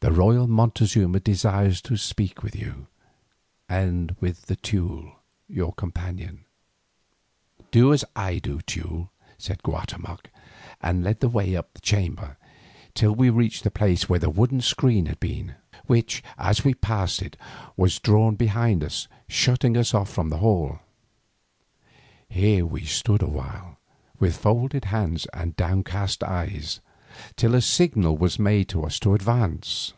"The 0.00 0.10
royal 0.10 0.48
Montezuma 0.48 1.20
desires 1.20 1.80
to 1.82 1.96
speak 1.96 2.42
with 2.42 2.56
you, 2.56 2.88
and 3.68 4.16
with 4.18 4.46
the 4.46 4.56
Teule, 4.56 5.12
your 5.48 5.72
companion." 5.72 6.44
"Do 7.70 7.92
as 7.92 8.04
I 8.16 8.38
do, 8.40 8.60
Teule," 8.62 9.10
said 9.38 9.62
Guatemoc, 9.62 10.28
and 10.80 11.04
led 11.04 11.20
the 11.20 11.28
way 11.28 11.54
up 11.54 11.72
the 11.72 11.80
chamber, 11.80 12.36
till 12.94 13.14
we 13.14 13.30
reached 13.30 13.62
the 13.62 13.70
place 13.70 14.08
where 14.08 14.18
the 14.18 14.28
wooden 14.28 14.60
screen 14.60 15.06
had 15.06 15.20
been, 15.20 15.54
which, 15.86 16.20
as 16.36 16.64
we 16.64 16.74
passed 16.74 17.22
it, 17.22 17.36
was 17.76 18.00
drawn 18.00 18.34
behind 18.34 18.82
us, 18.82 19.06
shutting 19.28 19.76
us 19.76 19.94
off 19.94 20.10
from 20.10 20.30
the 20.30 20.38
hall. 20.38 20.80
Here 22.28 22.66
we 22.66 22.82
stood 22.86 23.22
a 23.22 23.28
while, 23.30 23.78
with 24.18 24.36
folded 24.36 24.86
hands 24.86 25.26
and 25.32 25.54
downcast 25.54 26.24
eyes, 26.24 26.80
till 27.36 27.54
a 27.54 27.60
signal 27.60 28.16
was 28.16 28.38
made 28.38 28.66
to 28.70 28.82
us 28.84 28.98
to 28.98 29.12
advance. 29.14 29.92